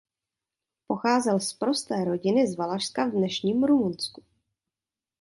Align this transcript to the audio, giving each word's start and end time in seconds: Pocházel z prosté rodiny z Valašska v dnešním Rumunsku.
Pocházel 0.87 1.39
z 1.39 1.53
prosté 1.53 2.05
rodiny 2.05 2.47
z 2.47 2.57
Valašska 2.57 3.05
v 3.05 3.11
dnešním 3.11 3.63
Rumunsku. 3.63 4.23